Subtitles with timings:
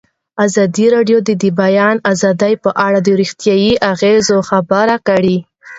[0.45, 5.37] ازادي راډیو د د بیان آزادي په اړه د روغتیایي اغېزو خبره کړې.